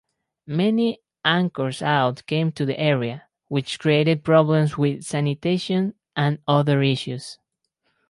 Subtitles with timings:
[0.47, 7.37] Many anchor-outs came to the area, which created problems with sanitation and other issues.